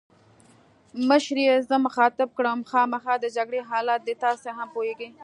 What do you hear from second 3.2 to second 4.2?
د جګړې حالات دي،